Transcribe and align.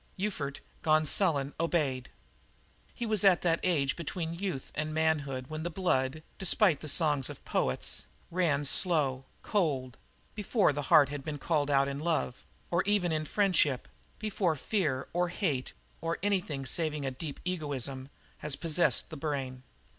Ufert, 0.17 0.61
gone 0.81 1.05
sullen, 1.05 1.53
obeyed. 1.59 2.09
He 2.91 3.05
was 3.05 3.23
at 3.23 3.43
that 3.43 3.59
age 3.61 3.95
between 3.95 4.33
youth 4.33 4.71
and 4.73 4.95
manhood 4.95 5.45
when 5.47 5.61
the 5.61 5.69
blood, 5.69 6.23
despite 6.39 6.79
the 6.79 6.89
songs 6.89 7.29
of 7.29 7.37
the 7.37 7.43
poets, 7.47 8.05
runs 8.31 8.67
slow, 8.67 9.25
cold; 9.43 9.97
before 10.33 10.73
the 10.73 10.81
heart 10.89 11.09
has 11.09 11.21
been 11.21 11.37
called 11.37 11.69
out 11.69 11.87
in 11.87 11.99
love, 11.99 12.43
or 12.71 12.81
even 12.87 13.11
in 13.11 13.25
friendship; 13.25 13.87
before 14.17 14.55
fear 14.55 15.07
or 15.13 15.29
hate 15.29 15.73
or 16.01 16.17
anything 16.23 16.65
saving 16.65 17.05
a 17.05 17.11
deep 17.11 17.39
egoism 17.45 18.09
has 18.39 18.55
possessed 18.55 19.11
the 19.11 19.17
brain. 19.17 19.61